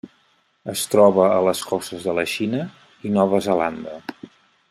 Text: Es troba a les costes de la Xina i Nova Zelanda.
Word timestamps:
Es 0.71 0.85
troba 0.93 1.27
a 1.33 1.43
les 1.49 1.61
costes 1.73 2.07
de 2.09 2.17
la 2.21 2.25
Xina 2.33 2.63
i 3.11 3.17
Nova 3.19 3.43
Zelanda. 3.51 3.99